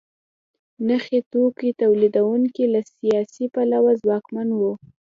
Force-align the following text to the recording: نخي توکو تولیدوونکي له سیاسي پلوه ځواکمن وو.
نخي 0.87 1.19
توکو 1.31 1.69
تولیدوونکي 1.81 2.63
له 2.73 2.81
سیاسي 2.93 3.45
پلوه 3.53 3.91
ځواکمن 4.01 4.47
وو. 4.59 4.73